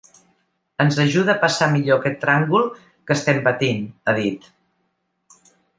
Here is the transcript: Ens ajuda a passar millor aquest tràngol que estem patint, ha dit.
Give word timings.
Ens 0.85 0.97
ajuda 1.03 1.33
a 1.33 1.41
passar 1.43 1.67
millor 1.75 2.01
aquest 2.01 2.19
tràngol 2.25 2.67
que 2.85 3.17
estem 3.19 3.45
patint, 3.51 3.87
ha 4.15 4.21
dit. 4.25 4.53